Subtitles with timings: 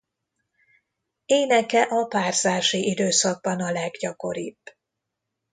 [1.25, 4.59] Éneke a párzási időszakban a leggyakoribb.